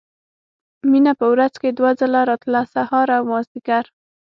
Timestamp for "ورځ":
1.33-1.53